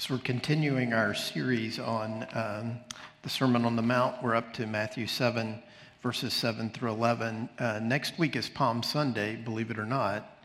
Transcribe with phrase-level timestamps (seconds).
[0.00, 2.78] So we're continuing our series on um,
[3.20, 4.22] the Sermon on the Mount.
[4.22, 5.62] We're up to Matthew 7,
[6.02, 7.50] verses 7 through 11.
[7.58, 10.38] Uh, next week is Palm Sunday, believe it or not.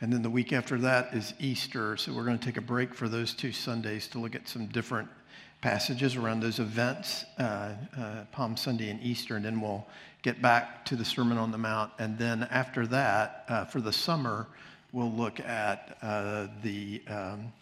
[0.00, 1.98] And then the week after that is Easter.
[1.98, 4.64] So we're going to take a break for those two Sundays to look at some
[4.68, 5.10] different
[5.60, 9.36] passages around those events, uh, uh, Palm Sunday and Easter.
[9.36, 9.86] And then we'll
[10.22, 11.92] get back to the Sermon on the Mount.
[11.98, 14.46] And then after that, uh, for the summer,
[14.90, 17.02] we'll look at uh, the.
[17.08, 17.52] Um,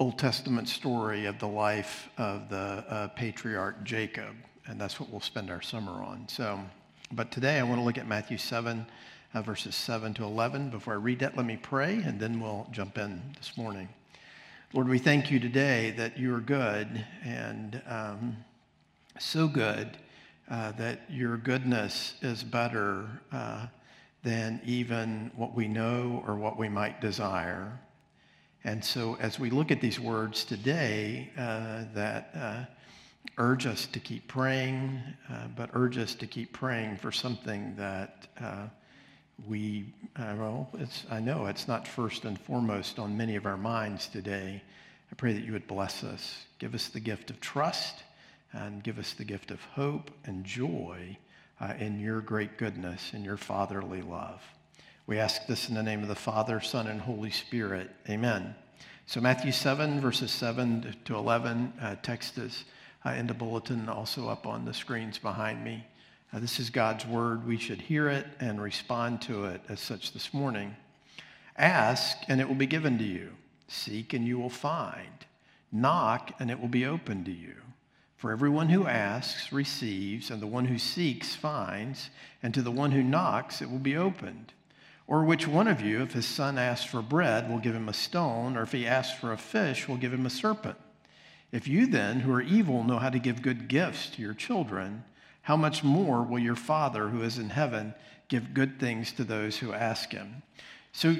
[0.00, 2.56] Old Testament story of the life of the
[2.88, 6.26] uh, patriarch Jacob, and that's what we'll spend our summer on.
[6.26, 6.58] So,
[7.12, 8.86] but today I want to look at Matthew 7,
[9.34, 10.70] uh, verses 7 to 11.
[10.70, 13.90] Before I read that, let me pray, and then we'll jump in this morning.
[14.72, 18.38] Lord, we thank you today that you are good and um,
[19.18, 19.98] so good
[20.50, 23.66] uh, that your goodness is better uh,
[24.22, 27.78] than even what we know or what we might desire.
[28.64, 32.64] And so, as we look at these words today uh, that uh,
[33.38, 38.26] urge us to keep praying, uh, but urge us to keep praying for something that
[38.38, 38.66] uh,
[39.48, 43.56] we, uh, well, it's, I know it's not first and foremost on many of our
[43.56, 44.62] minds today.
[45.10, 48.02] I pray that you would bless us, give us the gift of trust,
[48.52, 51.16] and give us the gift of hope and joy
[51.60, 54.42] uh, in your great goodness and your fatherly love.
[55.10, 57.90] We ask this in the name of the Father, Son, and Holy Spirit.
[58.08, 58.54] Amen.
[59.06, 62.64] So, Matthew 7, verses 7 to 11, uh, text is
[63.04, 65.84] uh, in the bulletin, also up on the screens behind me.
[66.32, 67.44] Uh, this is God's word.
[67.44, 70.76] We should hear it and respond to it as such this morning.
[71.56, 73.30] Ask, and it will be given to you.
[73.66, 75.26] Seek, and you will find.
[75.72, 77.56] Knock, and it will be opened to you.
[78.16, 82.10] For everyone who asks receives, and the one who seeks finds,
[82.44, 84.52] and to the one who knocks it will be opened.
[85.10, 87.92] Or which one of you, if his son asks for bread, will give him a
[87.92, 90.78] stone, or if he asks for a fish, will give him a serpent?
[91.50, 95.02] If you then, who are evil, know how to give good gifts to your children,
[95.42, 97.92] how much more will your Father who is in heaven
[98.28, 100.44] give good things to those who ask him?
[100.92, 101.14] So,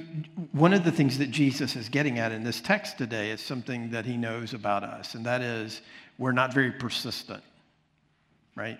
[0.52, 3.90] one of the things that Jesus is getting at in this text today is something
[3.90, 5.80] that he knows about us, and that is
[6.16, 7.42] we're not very persistent,
[8.54, 8.78] right?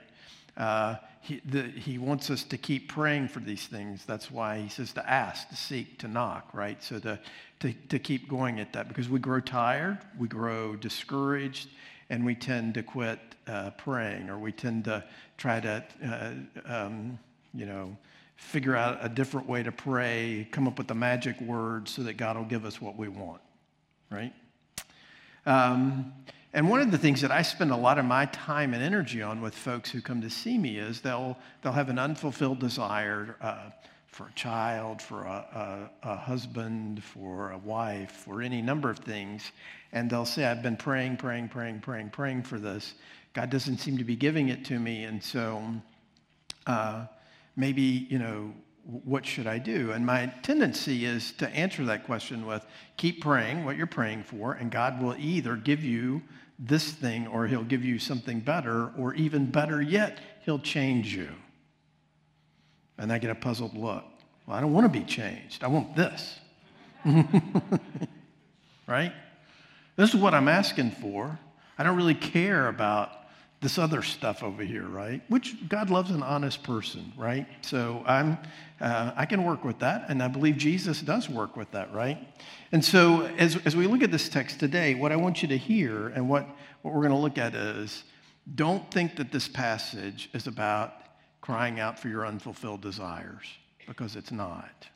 [0.57, 4.05] Uh, he, the, he wants us to keep praying for these things.
[4.07, 6.83] That's why he says to ask, to seek, to knock, right?
[6.83, 7.19] So to,
[7.61, 11.69] to, to keep going at that because we grow tired, we grow discouraged,
[12.09, 15.05] and we tend to quit uh, praying or we tend to
[15.37, 16.33] try to, uh,
[16.67, 17.19] um,
[17.53, 17.97] you know,
[18.37, 22.15] figure out a different way to pray, come up with the magic words so that
[22.15, 23.43] God will give us what we want,
[24.11, 24.33] right?
[25.45, 26.13] Um,
[26.53, 29.23] and one of the things that I spend a lot of my time and energy
[29.23, 33.37] on with folks who come to see me is they'll, they'll have an unfulfilled desire
[33.41, 33.71] uh,
[34.09, 38.99] for a child, for a, a, a, husband, for a wife, for any number of
[38.99, 39.53] things.
[39.93, 42.95] And they'll say, I've been praying, praying, praying, praying, praying for this.
[43.33, 45.05] God doesn't seem to be giving it to me.
[45.05, 45.63] And so
[46.67, 47.07] uh,
[47.55, 48.53] maybe, you know,
[49.05, 49.93] what should I do?
[49.93, 54.55] And my tendency is to answer that question with keep praying what you're praying for,
[54.55, 56.23] and God will either give you
[56.61, 61.31] this thing or he'll give you something better, or even better yet, he'll change you.
[62.99, 64.05] And I get a puzzled look.
[64.47, 65.65] Well, I don't want to be changed.
[65.65, 66.39] I want this.
[68.87, 69.13] right?
[69.97, 71.39] This is what I'm asking for.
[71.79, 73.11] I don't really care about
[73.61, 75.23] this other stuff over here, right?
[75.29, 77.47] Which God loves an honest person, right?
[77.61, 78.39] So I'm,
[78.81, 82.27] uh, I can work with that, and I believe Jesus does work with that, right?
[82.73, 85.59] And so as, as we look at this text today, what I want you to
[85.59, 86.49] hear and what,
[86.81, 88.05] what we're going to look at is
[88.55, 90.95] don't think that this passage is about
[91.43, 93.45] crying out for your unfulfilled desires,
[93.87, 94.87] because it's not.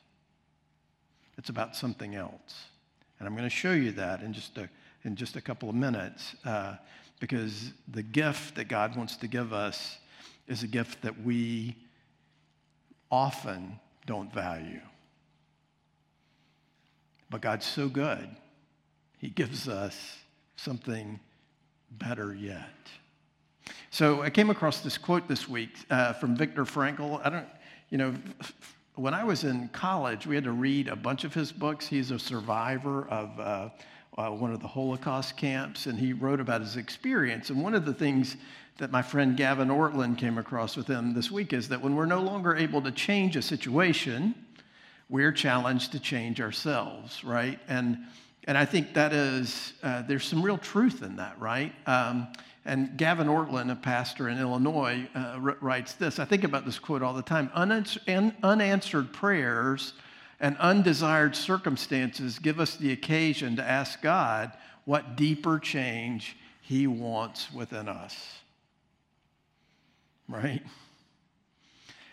[1.37, 2.65] It's about something else.
[3.19, 4.71] And I'm going to show you that in just a,
[5.05, 6.35] in just a couple of minutes.
[6.45, 6.77] Uh,
[7.21, 9.99] because the gift that God wants to give us
[10.47, 11.77] is a gift that we
[13.11, 14.81] often don't value.
[17.31, 18.29] But God's so good,
[19.19, 20.19] He gives us
[20.57, 21.19] something
[21.91, 22.69] better yet.
[23.91, 27.25] So I came across this quote this week uh, from Viktor Frankl.
[27.25, 27.47] I don't,
[27.91, 28.15] you know,
[28.97, 31.87] when I was in college, we had to read a bunch of his books.
[31.87, 33.69] He's a survivor of uh,
[34.17, 37.51] uh, one of the Holocaust camps, and he wrote about his experience.
[37.51, 38.37] And one of the things
[38.79, 42.07] that my friend Gavin Ortlund came across with him this week is that when we're
[42.07, 44.35] no longer able to change a situation,
[45.09, 47.59] we're challenged to change ourselves, right?
[47.69, 47.99] And
[48.47, 51.73] and I think that is uh, there's some real truth in that, right?
[51.87, 52.29] Um,
[52.67, 56.19] and Gavin Ortlund, a pastor in Illinois, uh, writes this.
[56.19, 59.95] I think about this quote all the time: unanswered prayers
[60.45, 64.53] and undesired circumstances give us the occasion to ask God,
[64.85, 68.15] what deeper change he wants within us.
[70.29, 70.63] Right?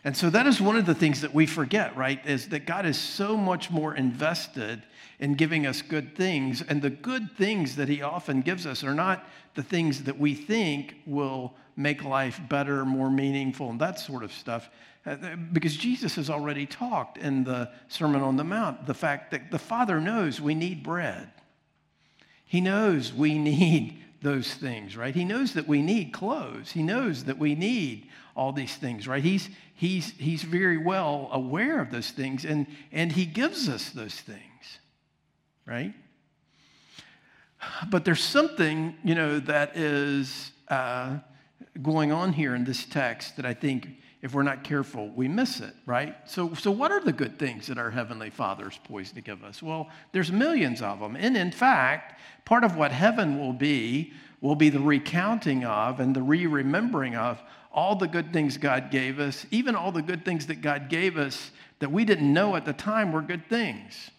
[0.05, 2.25] And so that is one of the things that we forget, right?
[2.25, 4.81] Is that God is so much more invested
[5.19, 6.61] in giving us good things.
[6.61, 10.35] And the good things that He often gives us are not the things that we
[10.35, 14.69] think will make life better, more meaningful, and that sort of stuff.
[15.06, 19.50] Uh, because Jesus has already talked in the Sermon on the Mount the fact that
[19.50, 21.29] the Father knows we need bread.
[22.45, 25.15] He knows we need those things, right?
[25.15, 26.71] He knows that we need clothes.
[26.71, 29.24] He knows that we need all these things, right?
[29.24, 34.13] He's, he's, he's very well aware of those things, and, and He gives us those
[34.13, 34.79] things,
[35.65, 35.94] right?
[37.89, 41.17] But there's something, you know, that is uh,
[41.81, 43.88] going on here in this text that I think
[44.21, 46.15] if we're not careful, we miss it, right?
[46.25, 49.44] So, so what are the good things that our Heavenly Father is poised to give
[49.44, 49.63] us?
[49.63, 51.15] Well, there's millions of them.
[51.15, 56.15] And in fact, part of what heaven will be will be the recounting of and
[56.15, 57.41] the re remembering of
[57.71, 61.17] all the good things God gave us, even all the good things that God gave
[61.17, 64.12] us that we didn't know at the time were good things.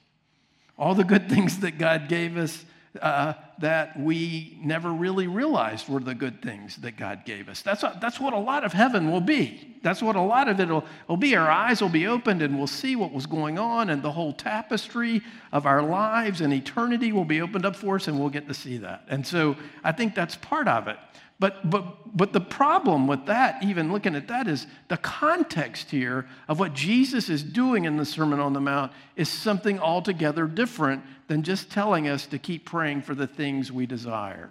[0.78, 2.64] All the good things that God gave us
[3.00, 7.62] uh, that we never really realized were the good things that God gave us.
[7.62, 9.78] That's, a, that's what a lot of heaven will be.
[9.82, 11.34] That's what a lot of it will, will be.
[11.34, 14.32] Our eyes will be opened and we'll see what was going on, and the whole
[14.32, 15.22] tapestry
[15.52, 18.54] of our lives and eternity will be opened up for us, and we'll get to
[18.54, 19.04] see that.
[19.08, 20.98] And so I think that's part of it.
[21.42, 26.28] But, but, but the problem with that, even looking at that, is the context here
[26.46, 31.02] of what Jesus is doing in the Sermon on the Mount is something altogether different
[31.32, 34.50] than just telling us to keep praying for the things we desire.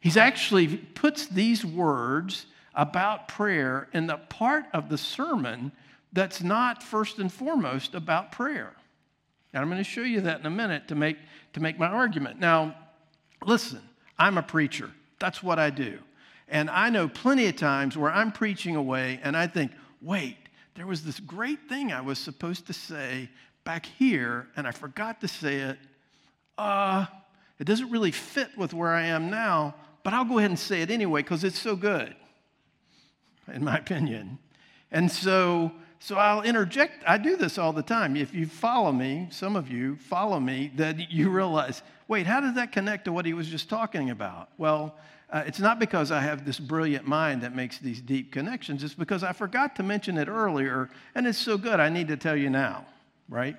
[0.00, 0.26] He's uh-huh.
[0.26, 5.72] actually puts these words about prayer in the part of the sermon
[6.14, 8.72] that's not first and foremost about prayer.
[9.52, 11.18] And I'm going to show you that in a minute to make,
[11.52, 12.40] to make my argument.
[12.40, 12.74] Now,
[13.44, 13.82] listen,
[14.18, 14.90] I'm a preacher.
[15.18, 15.98] That's what I do.
[16.48, 20.38] And I know plenty of times where I'm preaching away and I think, wait,
[20.76, 23.28] there was this great thing I was supposed to say
[23.64, 25.78] back here and I forgot to say it.
[26.58, 27.06] Uh,
[27.58, 30.82] it doesn't really fit with where I am now, but I'll go ahead and say
[30.82, 32.14] it anyway because it's so good,
[33.52, 34.38] in my opinion.
[34.90, 37.04] And so, so I'll interject.
[37.06, 38.16] I do this all the time.
[38.16, 42.54] If you follow me, some of you follow me, that you realize, wait, how does
[42.54, 44.48] that connect to what he was just talking about?
[44.58, 44.96] Well,
[45.32, 48.82] uh, it's not because I have this brilliant mind that makes these deep connections.
[48.82, 52.16] It's because I forgot to mention it earlier, and it's so good I need to
[52.16, 52.84] tell you now,
[53.30, 53.56] right?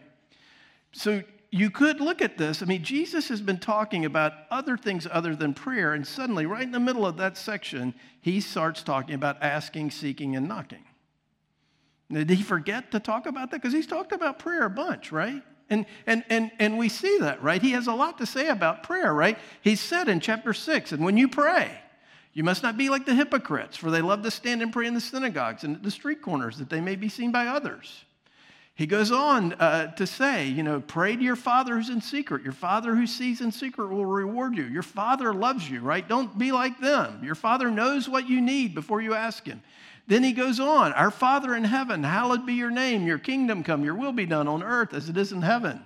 [0.91, 2.62] So you could look at this.
[2.62, 6.63] I mean, Jesus has been talking about other things other than prayer, and suddenly, right
[6.63, 10.83] in the middle of that section, he starts talking about asking, seeking, and knocking.
[12.09, 13.62] Did he forget to talk about that?
[13.62, 15.41] Because he's talked about prayer a bunch, right?
[15.69, 17.62] And, and, and, and we see that, right?
[17.62, 19.38] He has a lot to say about prayer, right?
[19.62, 21.71] He said in chapter 6, and when you pray,
[22.33, 24.94] you must not be like the hypocrites, for they love to stand and pray in
[24.94, 28.03] the synagogues and at the street corners that they may be seen by others.
[28.81, 32.42] He goes on uh, to say, you know, pray to your Father who's in secret.
[32.42, 34.63] Your Father who sees in secret will reward you.
[34.63, 36.10] Your Father loves you, right?
[36.10, 37.24] Don't be like them.
[37.24, 39.62] Your Father knows what you need before you ask Him.
[40.07, 43.83] Then he goes on Our Father in heaven, hallowed be your name, your kingdom come,
[43.83, 45.84] your will be done on earth as it is in heaven.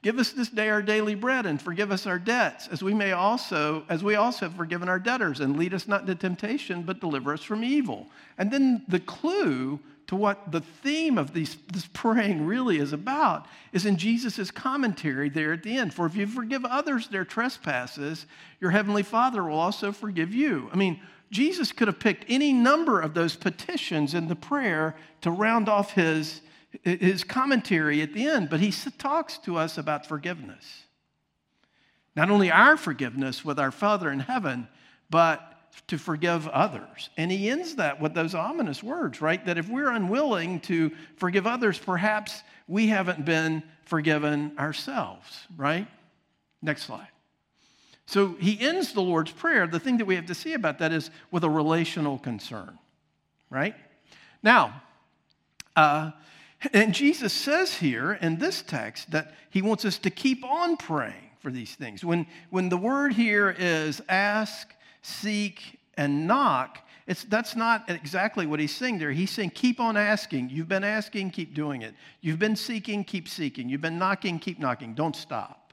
[0.00, 3.12] Give us this day our daily bread and forgive us our debts, as we may
[3.12, 6.98] also, as we also have forgiven our debtors, and lead us not into temptation, but
[6.98, 8.08] deliver us from evil.
[8.38, 9.80] And then the clue
[10.12, 15.30] to what the theme of these, this praying really is about is in Jesus' commentary
[15.30, 15.94] there at the end.
[15.94, 18.26] For if you forgive others their trespasses,
[18.60, 20.68] your heavenly Father will also forgive you.
[20.70, 21.00] I mean,
[21.30, 25.94] Jesus could have picked any number of those petitions in the prayer to round off
[25.94, 26.42] his,
[26.82, 30.82] his commentary at the end, but he talks to us about forgiveness.
[32.14, 34.68] Not only our forgiveness with our Father in heaven,
[35.08, 35.51] but
[35.86, 37.10] to forgive others.
[37.16, 39.44] And he ends that with those ominous words, right?
[39.46, 45.86] That if we're unwilling to forgive others, perhaps we haven't been forgiven ourselves, right?
[46.60, 47.08] Next slide.
[48.06, 49.66] So he ends the Lord's Prayer.
[49.66, 52.78] The thing that we have to see about that is with a relational concern,
[53.50, 53.74] right?
[54.42, 54.82] Now,
[55.76, 56.10] uh,
[56.72, 61.30] and Jesus says here in this text that he wants us to keep on praying
[61.40, 62.04] for these things.
[62.04, 68.60] When, when the word here is ask, seek, and knock, it's, that's not exactly what
[68.60, 69.10] he's saying there.
[69.10, 70.50] He's saying, keep on asking.
[70.50, 71.94] You've been asking, keep doing it.
[72.20, 73.68] You've been seeking, keep seeking.
[73.68, 74.94] You've been knocking, keep knocking.
[74.94, 75.72] Don't stop.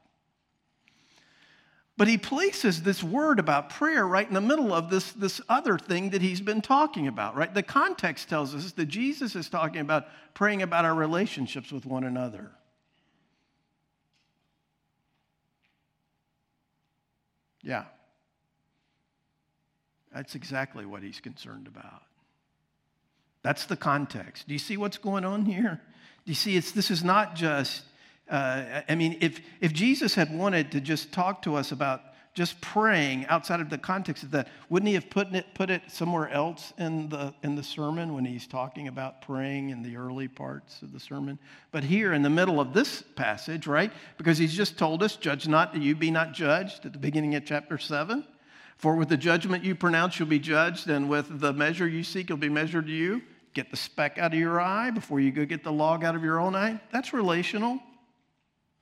[1.96, 5.78] But he places this word about prayer right in the middle of this, this other
[5.78, 7.52] thing that he's been talking about, right?
[7.52, 12.04] The context tells us that Jesus is talking about praying about our relationships with one
[12.04, 12.50] another.
[17.62, 17.84] Yeah.
[20.12, 22.02] That's exactly what he's concerned about.
[23.42, 24.48] That's the context.
[24.48, 25.80] Do you see what's going on here?
[26.24, 27.84] Do you see it's this is not just
[28.30, 32.02] uh, I mean, if, if Jesus had wanted to just talk to us about
[32.32, 35.82] just praying outside of the context of that, wouldn't he have put it, put it
[35.88, 40.28] somewhere else in the, in the sermon when he's talking about praying in the early
[40.28, 41.40] parts of the sermon?
[41.72, 43.92] But here in the middle of this passage, right?
[44.16, 47.34] Because he's just told us, judge not that you be not judged at the beginning
[47.34, 48.24] of chapter 7.
[48.80, 52.26] For with the judgment you pronounce, you'll be judged, and with the measure you seek,
[52.26, 53.22] it'll be measured to you.
[53.54, 56.24] Get the speck out of your eye before you go get the log out of
[56.24, 56.80] your own eye.
[56.92, 57.80] That's relational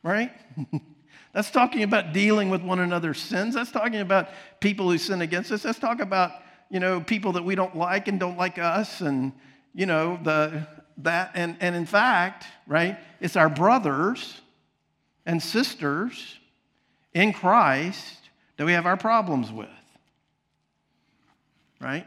[0.03, 0.33] right?
[1.33, 3.55] That's talking about dealing with one another's sins.
[3.55, 5.63] That's talking about people who sin against us.
[5.63, 6.33] That's talking about,
[6.71, 9.33] you know, people that we don't like and don't like us and,
[9.75, 10.67] you know, the
[11.01, 14.41] that and, and in fact, right, it's our brothers
[15.27, 16.39] and sisters
[17.15, 18.19] in Christ
[18.57, 19.69] that we have our problems with.
[21.81, 22.07] Right?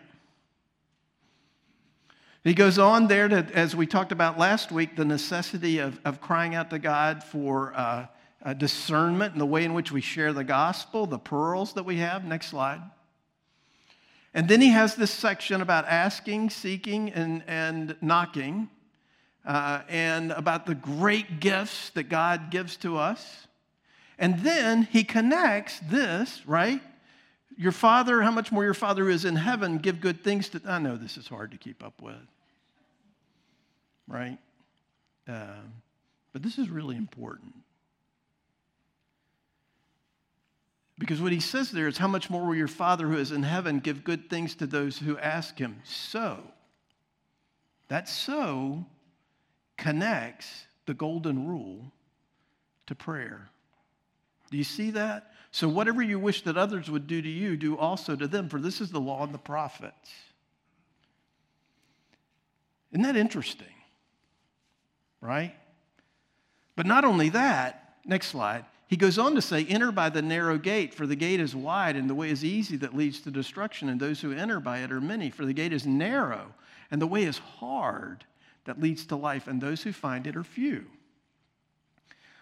[2.43, 6.19] He goes on there to, as we talked about last week, the necessity of, of
[6.19, 8.07] crying out to God for uh,
[8.57, 12.25] discernment and the way in which we share the gospel, the pearls that we have.
[12.25, 12.81] Next slide.
[14.33, 18.69] And then he has this section about asking, seeking, and, and knocking,
[19.45, 23.47] uh, and about the great gifts that God gives to us.
[24.17, 26.81] And then he connects this, right?
[27.57, 30.61] Your Father, how much more your Father who is in heaven, give good things to.
[30.65, 32.15] I know this is hard to keep up with,
[34.07, 34.37] right?
[35.27, 35.73] Um,
[36.33, 37.53] but this is really important.
[40.97, 43.41] Because what he says there is, how much more will your Father who is in
[43.41, 45.81] heaven give good things to those who ask him?
[45.83, 46.37] So,
[47.87, 48.85] that so
[49.77, 51.91] connects the golden rule
[52.85, 53.49] to prayer.
[54.51, 55.31] Do you see that?
[55.51, 58.59] So, whatever you wish that others would do to you, do also to them, for
[58.59, 60.11] this is the law and the prophets.
[62.91, 63.67] Isn't that interesting?
[65.19, 65.53] Right?
[66.75, 70.57] But not only that, next slide, he goes on to say, Enter by the narrow
[70.57, 73.89] gate, for the gate is wide and the way is easy that leads to destruction,
[73.89, 75.29] and those who enter by it are many.
[75.29, 76.53] For the gate is narrow
[76.91, 78.25] and the way is hard
[78.65, 80.85] that leads to life, and those who find it are few.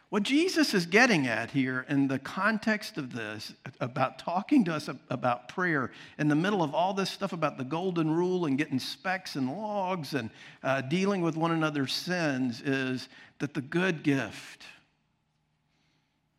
[0.10, 4.90] What Jesus is getting at here in the context of this, about talking to us
[5.10, 8.80] about prayer, in the middle of all this stuff about the golden rule and getting
[8.80, 10.32] specks and logs and
[10.64, 14.64] uh, dealing with one another's sins, is that the good gift,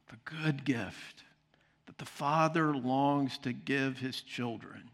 [0.09, 1.23] the good gift
[1.87, 4.91] that the Father longs to give his children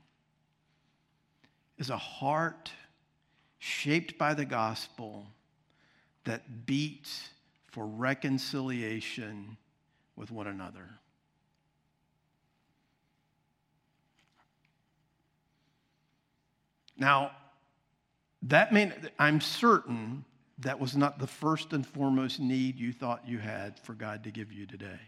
[1.78, 2.70] is a heart
[3.58, 5.26] shaped by the gospel
[6.24, 7.30] that beats
[7.76, 9.58] for reconciliation
[10.16, 10.88] with one another.
[16.96, 17.32] Now,
[18.44, 20.24] that may, I'm certain
[20.60, 24.30] that was not the first and foremost need you thought you had for God to
[24.30, 24.98] give you today.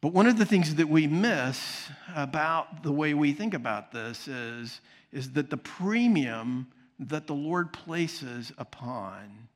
[0.00, 4.28] But one of the things that we miss about the way we think about this
[4.28, 4.80] is,
[5.12, 9.48] is that the premium that the Lord places upon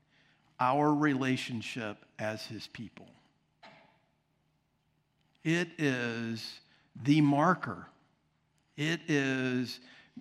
[0.63, 3.09] our relationship as his people.
[5.43, 6.61] It is
[7.03, 7.89] the marker.
[8.77, 9.81] It is,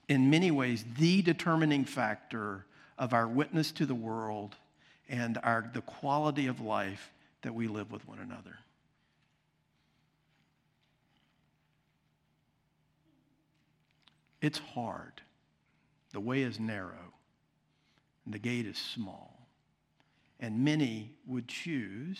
[0.10, 2.66] in many ways, the determining factor
[2.98, 4.56] of our witness to the world
[5.08, 7.12] and our, the quality of life
[7.44, 8.58] that we live with one another.
[14.42, 15.22] It's hard.
[16.14, 17.14] The way is narrow,
[18.26, 19.31] and the gate is small.
[20.42, 22.20] And many would choose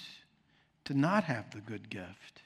[0.86, 2.44] to not have the good gift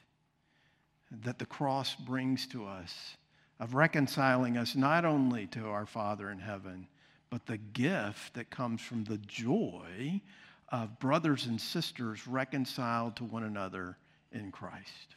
[1.12, 3.18] that the cross brings to us
[3.60, 6.88] of reconciling us not only to our Father in heaven,
[7.30, 10.22] but the gift that comes from the joy
[10.70, 13.98] of brothers and sisters reconciled to one another
[14.32, 15.16] in Christ.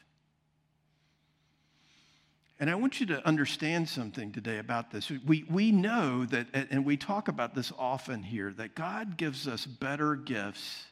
[2.60, 5.10] And I want you to understand something today about this.
[5.10, 9.64] We, we know that, and we talk about this often here, that God gives us
[9.64, 10.86] better gifts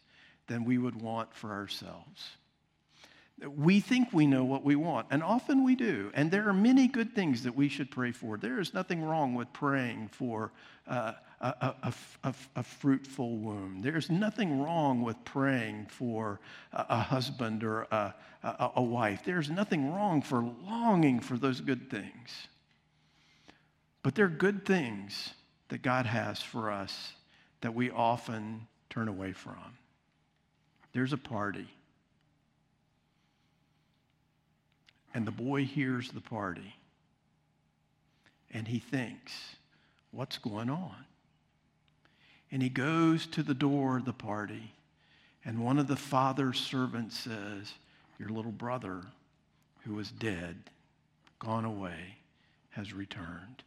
[0.46, 2.30] than we would want for ourselves.
[3.44, 6.10] We think we know what we want, and often we do.
[6.14, 8.38] And there are many good things that we should pray for.
[8.38, 10.52] There is nothing wrong with praying for
[10.86, 13.80] uh, a, a, a, a, fruitful womb.
[13.82, 16.40] There's nothing wrong with praying for
[16.72, 18.14] a, husband or a,
[18.76, 19.22] a wife.
[19.24, 22.48] There's nothing wrong for longing for those good things.
[24.02, 25.34] But there are good things
[25.68, 27.12] that God has for us
[27.60, 29.76] that we often turn away from.
[30.92, 31.68] There's a party.
[35.12, 36.74] And the boy hears the party.
[38.52, 39.32] And he thinks,
[40.12, 40.94] what's going on?
[42.56, 44.72] And he goes to the door of the party.
[45.44, 47.74] And one of the father's servants says,
[48.18, 49.02] Your little brother,
[49.84, 50.56] who was dead,
[51.38, 52.16] gone away,
[52.70, 53.62] has returned.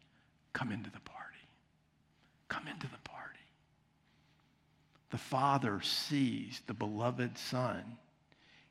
[0.53, 1.37] Come into the party.
[2.47, 3.37] Come into the party.
[5.11, 7.83] The father sees the beloved son,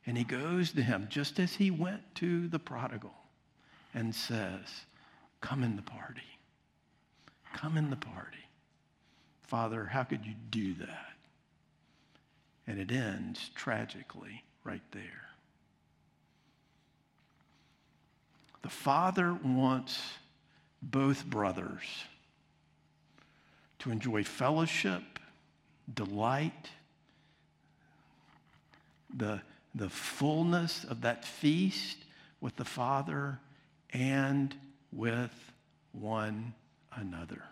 [0.04, 3.14] and he goes to him just as he went to the prodigal
[3.94, 4.84] and says,
[5.40, 6.22] Come in the party.
[7.54, 8.47] Come in the party.
[9.48, 11.14] Father, how could you do that?
[12.66, 15.02] And it ends tragically right there.
[18.62, 20.00] The father wants
[20.82, 21.82] both brothers
[23.78, 25.02] to enjoy fellowship,
[25.92, 26.70] delight,
[29.16, 29.40] the,
[29.74, 31.96] the fullness of that feast
[32.40, 33.38] with the Father
[33.92, 34.54] and
[34.92, 35.32] with
[35.92, 36.52] one
[36.94, 37.42] another.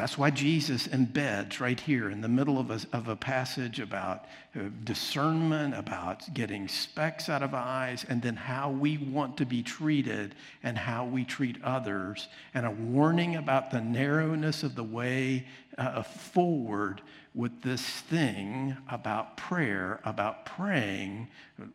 [0.00, 4.24] That's why Jesus embeds right here in the middle of a, of a passage about
[4.56, 9.62] uh, discernment, about getting specks out of eyes, and then how we want to be
[9.62, 15.46] treated and how we treat others, and a warning about the narrowness of the way
[15.76, 17.02] uh, forward
[17.34, 21.28] with this thing about prayer, about praying,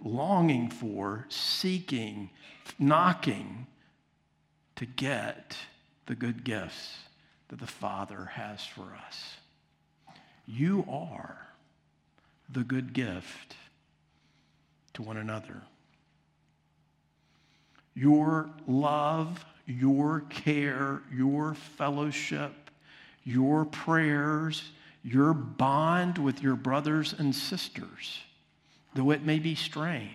[0.03, 2.31] longing for, seeking,
[2.79, 3.67] knocking
[4.77, 5.55] to get
[6.07, 7.05] the good gifts
[7.49, 9.37] that the Father has for us.
[10.45, 11.47] You are
[12.49, 13.55] the good gift
[14.93, 15.61] to one another.
[17.93, 22.53] Your love, your care, your fellowship,
[23.23, 24.63] your prayers,
[25.03, 28.19] your bond with your brothers and sisters,
[28.93, 30.11] though it may be strained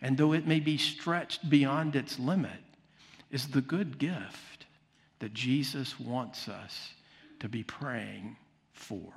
[0.00, 2.60] and though it may be stretched beyond its limit,
[3.30, 4.57] is the good gift
[5.20, 6.92] that Jesus wants us
[7.40, 8.36] to be praying
[8.72, 9.12] for,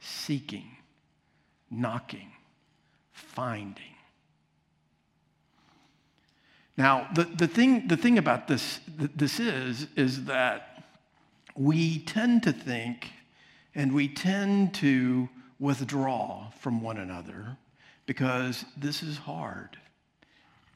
[0.00, 0.70] seeking,
[1.70, 2.32] knocking,
[3.12, 3.84] finding.
[6.76, 10.84] Now, the, the, thing, the thing about this, this is, is that
[11.56, 13.10] we tend to think
[13.74, 15.28] and we tend to
[15.58, 17.56] withdraw from one another
[18.06, 19.76] because this is hard.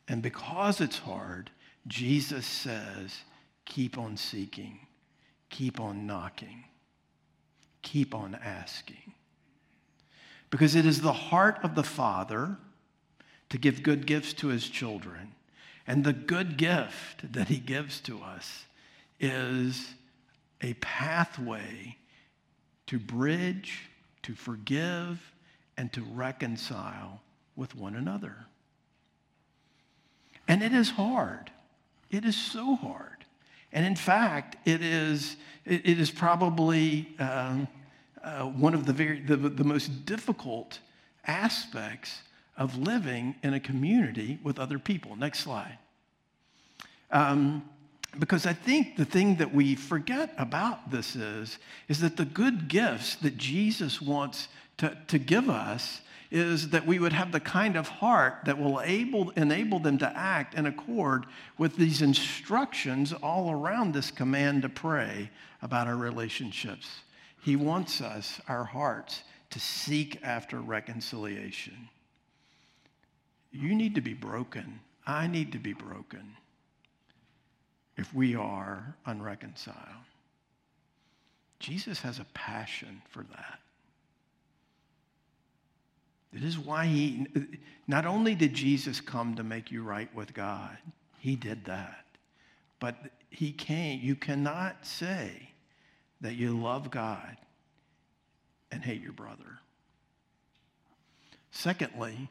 [0.08, 1.50] And because it's hard,
[1.86, 3.16] Jesus says,
[3.64, 4.78] keep on seeking,
[5.50, 6.64] keep on knocking,
[7.82, 9.12] keep on asking.
[10.50, 12.56] Because it is the heart of the Father
[13.48, 15.32] to give good gifts to his children.
[15.86, 18.64] And the good gift that he gives to us
[19.18, 19.94] is
[20.60, 21.96] a pathway
[22.86, 23.88] to bridge,
[24.22, 25.32] to forgive,
[25.76, 27.20] and to reconcile
[27.56, 28.36] with one another.
[30.46, 31.50] And it is hard.
[32.10, 33.21] It is so hard.
[33.72, 37.68] And in fact, it is, it, is probably um,
[38.22, 40.78] uh, one of the, very, the, the most difficult
[41.26, 42.22] aspects
[42.56, 45.16] of living in a community with other people.
[45.16, 45.78] Next slide.
[47.10, 47.68] Um,
[48.18, 51.58] because I think the thing that we forget about this is,
[51.88, 56.02] is that the good gifts that Jesus wants to, to give us
[56.32, 60.16] is that we would have the kind of heart that will able, enable them to
[60.16, 61.26] act in accord
[61.58, 67.00] with these instructions all around this command to pray about our relationships.
[67.42, 71.90] He wants us, our hearts, to seek after reconciliation.
[73.50, 74.80] You need to be broken.
[75.06, 76.34] I need to be broken
[77.98, 79.76] if we are unreconciled.
[81.58, 83.58] Jesus has a passion for that.
[86.32, 87.26] It is why he,
[87.86, 90.76] not only did Jesus come to make you right with God,
[91.18, 92.04] he did that.
[92.80, 92.96] But
[93.30, 95.50] he can't, you cannot say
[96.20, 97.36] that you love God
[98.70, 99.60] and hate your brother.
[101.50, 102.30] Secondly,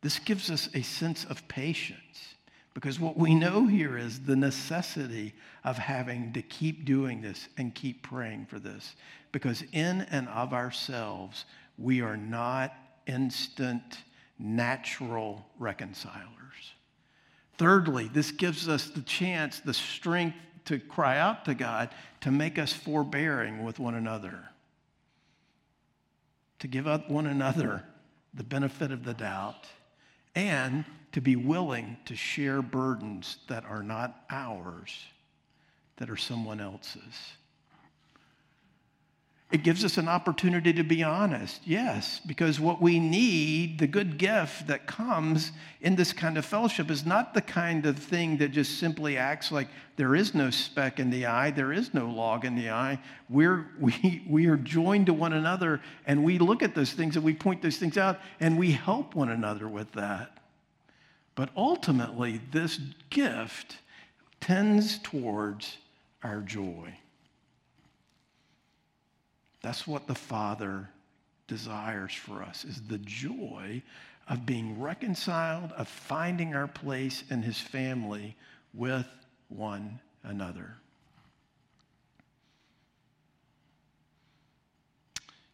[0.00, 2.34] this gives us a sense of patience
[2.74, 7.74] because what we know here is the necessity of having to keep doing this and
[7.74, 8.96] keep praying for this
[9.32, 11.44] because in and of ourselves,
[11.78, 12.72] we are not
[13.06, 13.98] instant,
[14.38, 16.26] natural reconcilers.
[17.58, 21.90] Thirdly, this gives us the chance, the strength to cry out to God
[22.20, 24.38] to make us forbearing with one another,
[26.58, 27.84] to give up one another
[28.34, 29.66] the benefit of the doubt,
[30.34, 35.06] and to be willing to share burdens that are not ours,
[35.96, 37.36] that are someone else's.
[39.52, 44.18] It gives us an opportunity to be honest, yes, because what we need, the good
[44.18, 48.50] gift that comes in this kind of fellowship, is not the kind of thing that
[48.50, 52.44] just simply acts like there is no speck in the eye, there is no log
[52.44, 52.98] in the eye.
[53.28, 57.24] We're, we, we are joined to one another, and we look at those things and
[57.24, 60.38] we point those things out, and we help one another with that.
[61.36, 62.80] But ultimately, this
[63.10, 63.78] gift
[64.40, 65.76] tends towards
[66.24, 66.94] our joy.
[69.66, 70.88] That's what the Father
[71.48, 73.82] desires for us is the joy
[74.28, 78.36] of being reconciled, of finding our place in his family
[78.74, 79.08] with
[79.48, 80.76] one another.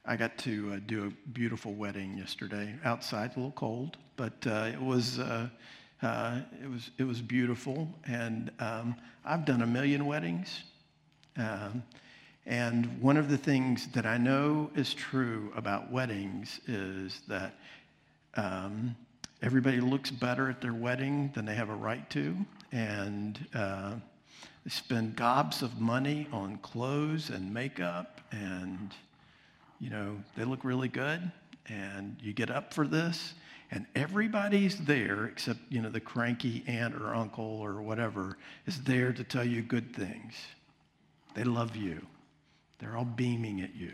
[0.05, 2.75] I got to uh, do a beautiful wedding yesterday.
[2.85, 5.49] Outside, a little cold, but uh, it was uh,
[6.03, 7.89] uh it was it was beautiful.
[8.07, 8.95] And um,
[9.25, 10.65] I've done a million weddings.
[11.39, 11.83] Um,
[12.47, 17.55] and one of the things that I know is true about weddings is that
[18.35, 18.97] um,
[19.43, 22.37] everybody looks better at their wedding than they have a right to.
[22.73, 23.95] And uh,
[24.65, 28.91] they spend gobs of money on clothes and makeup, and,
[29.81, 31.31] you know, they look really good.
[31.69, 33.35] And you get up for this,
[33.71, 39.13] and everybody's there except, you know, the cranky aunt or uncle or whatever is there
[39.13, 40.35] to tell you good things.
[41.35, 42.05] They love you.
[42.83, 43.93] They're all beaming at you.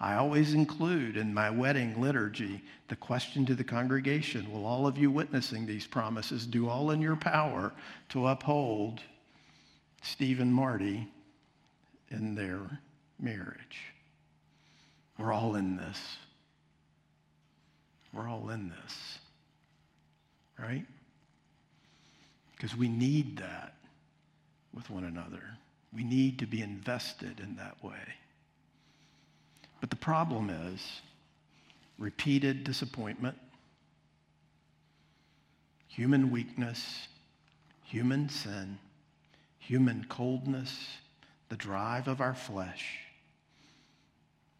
[0.00, 4.98] I always include in my wedding liturgy the question to the congregation Will all of
[4.98, 7.72] you witnessing these promises do all in your power
[8.08, 9.00] to uphold
[10.02, 11.06] Steve and Marty
[12.10, 12.58] in their
[13.20, 13.78] marriage?
[15.16, 16.00] We're all in this.
[18.12, 19.18] We're all in this.
[20.58, 20.84] Right?
[22.56, 23.74] Because we need that
[24.74, 25.42] with one another.
[25.94, 28.14] We need to be invested in that way.
[29.80, 31.02] But the problem is
[31.98, 33.36] repeated disappointment,
[35.88, 37.08] human weakness,
[37.84, 38.78] human sin,
[39.58, 40.96] human coldness,
[41.48, 43.00] the drive of our flesh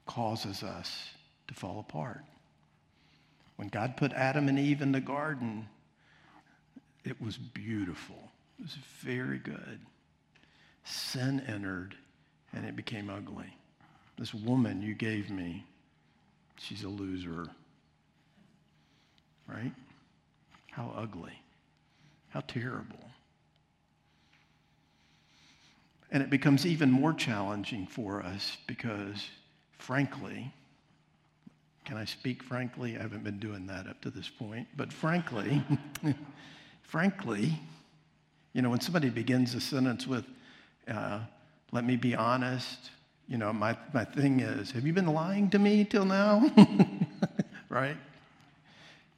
[0.06, 1.10] causes us
[1.48, 2.24] to fall apart.
[3.56, 5.68] When God put Adam and Eve in the garden,
[7.04, 8.30] it was beautiful.
[8.58, 9.80] It was very good
[10.84, 11.94] sin entered
[12.52, 13.56] and it became ugly.
[14.18, 15.64] This woman you gave me,
[16.58, 17.46] she's a loser.
[19.48, 19.72] Right?
[20.70, 21.32] How ugly.
[22.30, 22.98] How terrible.
[26.10, 29.28] And it becomes even more challenging for us because,
[29.78, 30.52] frankly,
[31.84, 32.96] can I speak frankly?
[32.96, 35.62] I haven't been doing that up to this point, but frankly,
[36.82, 37.58] frankly,
[38.52, 40.24] you know, when somebody begins a sentence with,
[40.88, 41.20] uh,
[41.70, 42.90] let me be honest.
[43.28, 46.50] You know, my, my thing is, have you been lying to me till now?
[47.68, 47.96] right?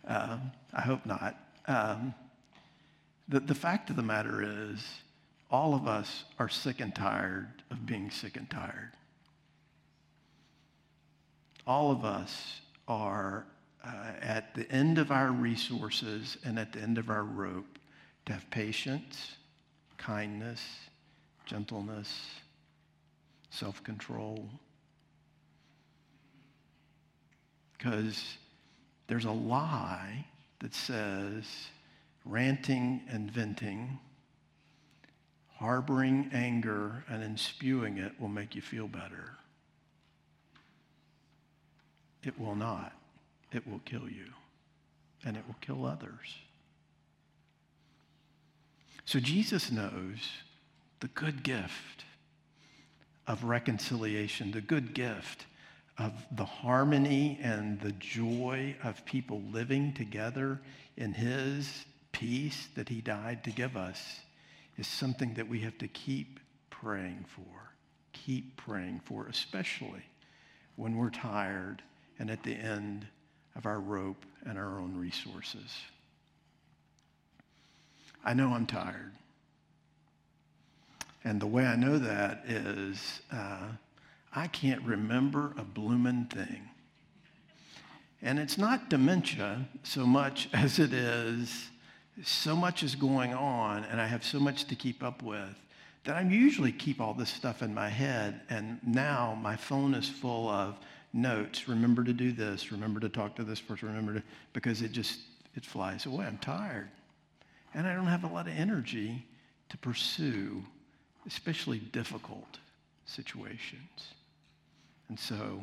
[0.07, 1.37] Um, I hope not.
[1.66, 2.14] Um,
[3.29, 4.85] the, the fact of the matter is,
[5.50, 8.92] all of us are sick and tired of being sick and tired.
[11.66, 13.46] All of us are
[13.85, 17.79] uh, at the end of our resources and at the end of our rope
[18.27, 19.37] to have patience,
[19.96, 20.61] kindness,
[21.47, 22.41] gentleness,
[23.51, 24.49] self control.
[27.77, 28.23] Because
[29.07, 30.25] there's a lie
[30.61, 31.45] that says
[32.25, 33.99] ranting and venting,
[35.57, 39.33] harboring anger, and then spewing it will make you feel better.
[42.23, 42.93] It will not.
[43.53, 44.27] It will kill you,
[45.25, 46.39] and it will kill others.
[49.05, 50.19] So Jesus knows
[51.05, 52.07] the good gift
[53.27, 55.45] of reconciliation, the good gift
[55.99, 60.59] of the harmony and the joy of people living together
[60.97, 64.21] in his peace that he died to give us
[64.79, 66.40] is something that we have to keep
[66.71, 67.75] praying for.
[68.14, 70.07] Keep praying for, especially
[70.77, 71.83] when we're tired
[72.19, 73.07] and at the end
[73.57, 75.71] of our rope and our own resources.
[78.25, 79.12] I know I'm tired.
[81.25, 83.69] And the way I know that is uh,
[84.35, 86.69] I can't remember a bloomin' thing.
[88.21, 91.71] And it's not dementia so much as it is
[92.23, 95.61] so much is going on and I have so much to keep up with
[96.05, 98.43] that I usually keep all this stuff in my head.
[98.51, 100.77] And now my phone is full of
[101.13, 101.67] notes.
[101.67, 102.71] Remember to do this.
[102.71, 103.89] Remember to talk to this person.
[103.89, 105.21] Remember to, because it just,
[105.57, 106.27] it flies away.
[106.27, 106.89] I'm tired.
[107.73, 109.25] And I don't have a lot of energy
[109.71, 110.63] to pursue
[111.27, 112.59] especially difficult
[113.07, 114.15] situations.
[115.09, 115.63] And so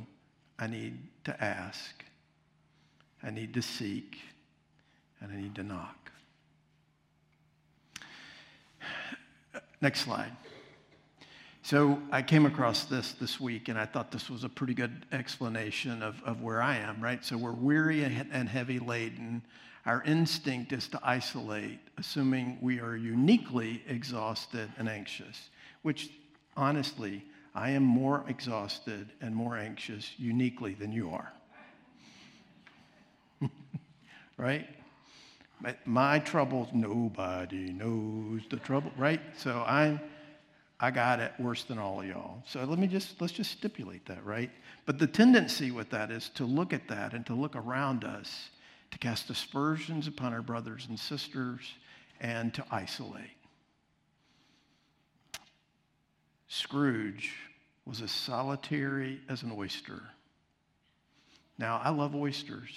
[0.59, 2.03] I need to ask,
[3.23, 4.17] I need to seek,
[5.19, 6.11] and I need to knock.
[9.81, 10.31] Next slide.
[11.63, 15.05] So I came across this this week, and I thought this was a pretty good
[15.11, 17.23] explanation of, of where I am, right?
[17.23, 19.43] So we're weary and heavy laden.
[19.85, 25.49] Our instinct is to isolate, assuming we are uniquely exhausted and anxious,
[25.81, 26.11] which
[26.55, 27.23] honestly,
[27.55, 31.33] I am more exhausted and more anxious uniquely than you are.
[34.37, 34.67] right?
[35.85, 39.21] My, troubles, nobody knows the trouble, right?
[39.37, 39.99] So I'm,
[40.79, 42.41] I got it worse than all of y'all.
[42.47, 44.49] So let me just, let's just stipulate that, right?
[44.85, 48.49] But the tendency with that is to look at that and to look around us,
[48.91, 51.73] to cast aspersions upon our brothers and sisters,
[52.19, 53.37] and to isolate.
[56.47, 57.33] Scrooge
[57.85, 60.01] was as solitary as an oyster.
[61.57, 62.69] Now, I love oysters.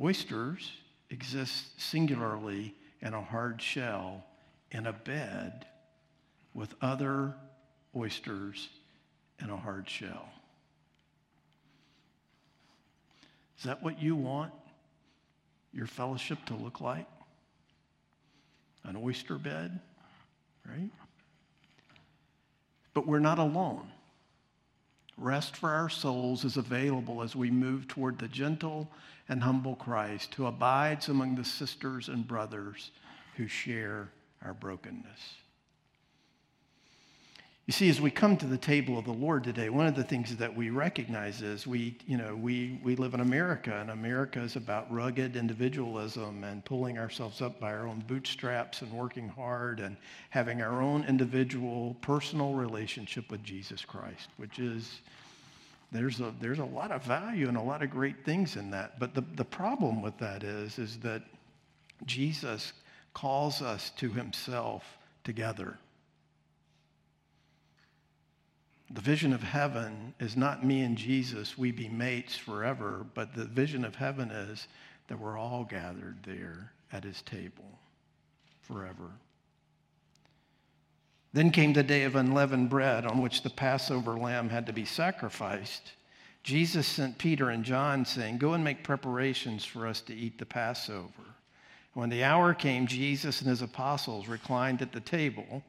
[0.00, 0.72] Oysters
[1.10, 4.24] exist singularly in a hard shell
[4.72, 5.66] in a bed
[6.54, 7.34] with other
[7.94, 8.68] oysters
[9.42, 10.28] in a hard shell.
[13.58, 14.52] Is that what you want
[15.72, 17.06] your fellowship to look like?
[18.84, 19.78] An oyster bed,
[20.66, 20.90] right?
[22.94, 23.90] But we're not alone.
[25.16, 28.90] Rest for our souls is available as we move toward the gentle
[29.28, 32.90] and humble Christ who abides among the sisters and brothers
[33.36, 34.08] who share
[34.42, 35.34] our brokenness.
[37.70, 40.02] You see, as we come to the table of the Lord today, one of the
[40.02, 44.40] things that we recognize is we, you know, we, we live in America, and America
[44.40, 49.78] is about rugged individualism and pulling ourselves up by our own bootstraps and working hard
[49.78, 49.96] and
[50.30, 55.00] having our own individual personal relationship with Jesus Christ, which is
[55.92, 58.98] there's a, there's a lot of value and a lot of great things in that.
[58.98, 61.22] But the, the problem with that is, is that
[62.04, 62.72] Jesus
[63.14, 64.82] calls us to himself
[65.22, 65.78] together.
[68.92, 73.44] The vision of heaven is not me and Jesus, we be mates forever, but the
[73.44, 74.66] vision of heaven is
[75.06, 77.78] that we're all gathered there at his table
[78.62, 79.10] forever.
[81.32, 84.84] Then came the day of unleavened bread on which the Passover lamb had to be
[84.84, 85.92] sacrificed.
[86.42, 90.46] Jesus sent Peter and John, saying, Go and make preparations for us to eat the
[90.46, 91.10] Passover.
[91.94, 95.62] When the hour came, Jesus and his apostles reclined at the table.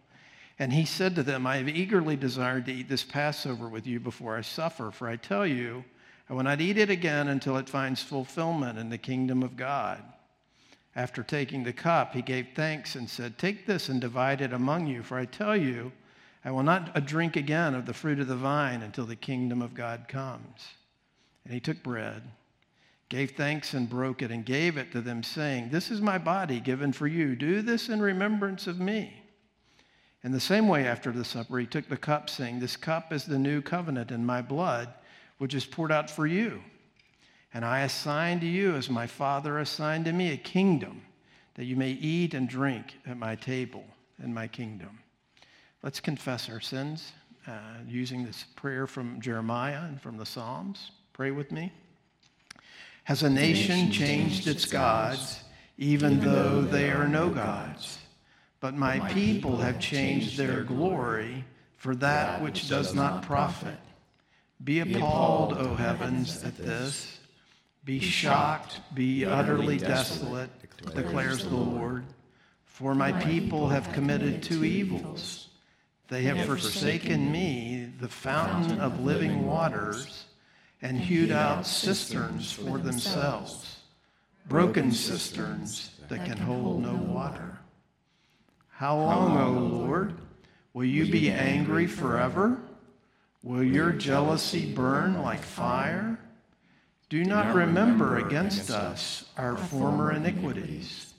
[0.62, 4.00] And he said to them, I have eagerly desired to eat this Passover with you
[4.00, 5.84] before I suffer, for I tell you,
[6.30, 10.04] I will not eat it again until it finds fulfillment in the kingdom of God.
[10.96, 14.86] After taking the cup, he gave thanks and said, Take this and divide it among
[14.86, 15.92] you, for I tell you,
[16.46, 19.74] I will not drink again of the fruit of the vine until the kingdom of
[19.74, 20.68] God comes.
[21.44, 22.22] And he took bread,
[23.10, 26.60] gave thanks and broke it, and gave it to them, saying, This is my body
[26.60, 27.36] given for you.
[27.36, 29.21] Do this in remembrance of me.
[30.24, 33.26] In the same way, after the supper, he took the cup, saying, This cup is
[33.26, 34.90] the new covenant in my blood,
[35.40, 36.62] which is poured out for you.
[37.54, 41.02] And I assign to you, as my Father assigned to me, a kingdom,
[41.56, 43.84] that you may eat and drink at my table
[44.24, 45.00] in my kingdom.
[45.82, 47.12] Let's confess our sins
[47.48, 47.54] uh,
[47.88, 50.92] using this prayer from Jeremiah and from the Psalms.
[51.14, 51.74] Pray with me.
[53.06, 55.44] Has a nation changed its gods,
[55.78, 57.98] even though they are no gods?
[58.62, 61.44] But my people have changed their glory
[61.78, 63.80] for that which does not profit.
[64.64, 67.20] Be appalled, O heavens, at this.
[67.84, 70.52] Be shocked, be utterly desolate,
[70.94, 72.06] declares the Lord.
[72.66, 75.50] For my people have committed two evils.
[76.10, 80.26] They have forsaken me, the fountain of living waters,
[80.84, 83.80] and hewed out cisterns for themselves,
[84.48, 87.58] broken cisterns that can hold no water.
[88.82, 90.16] How long, O Lord?
[90.74, 92.58] Will you be angry forever?
[93.44, 96.18] Will your jealousy burn like fire?
[97.08, 101.14] Do not remember against us our former iniquities.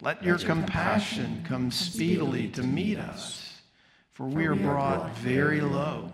[0.00, 3.60] Let your compassion come speedily to meet us,
[4.12, 6.10] for we are brought very low.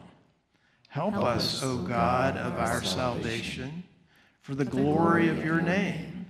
[0.88, 3.84] Help us, O God of our salvation,
[4.42, 6.26] for the glory of your name.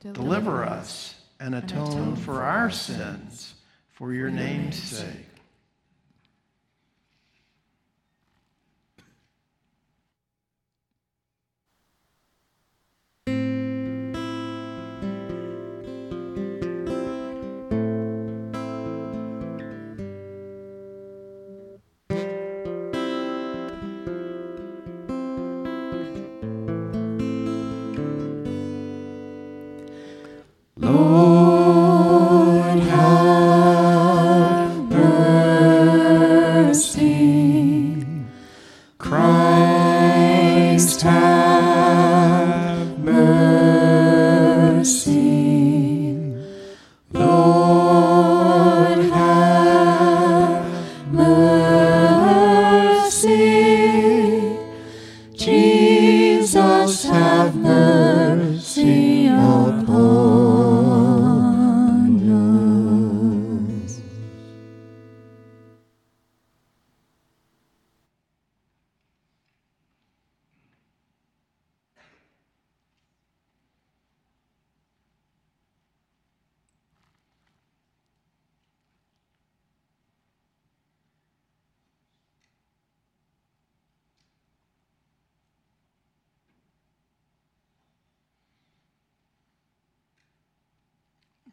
[0.00, 3.56] Deliver us and atone for our sins
[4.00, 5.29] for your name's sake.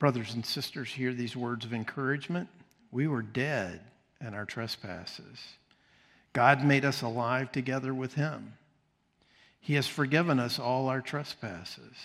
[0.08, 2.48] Brothers and sisters, hear these words of encouragement.
[2.92, 3.82] We were dead
[4.22, 5.38] in our trespasses.
[6.32, 8.54] God made us alive together with him.
[9.60, 11.98] He has forgiven us all our trespasses.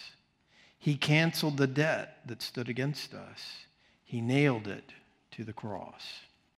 [0.81, 3.67] He canceled the debt that stood against us.
[4.03, 4.91] He nailed it
[5.37, 6.03] to the cross.